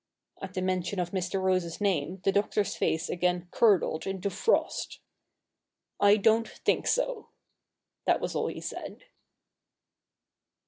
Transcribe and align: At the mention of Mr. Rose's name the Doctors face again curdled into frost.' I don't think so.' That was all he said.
At 0.41 0.55
the 0.55 0.63
mention 0.63 0.99
of 0.99 1.11
Mr. 1.11 1.39
Rose's 1.39 1.79
name 1.79 2.21
the 2.23 2.31
Doctors 2.31 2.75
face 2.75 3.07
again 3.07 3.47
curdled 3.51 4.07
into 4.07 4.31
frost.' 4.31 4.99
I 6.09 6.17
don't 6.17 6.47
think 6.47 6.87
so.' 6.87 7.29
That 8.05 8.19
was 8.19 8.33
all 8.33 8.47
he 8.47 8.61
said. 8.61 9.03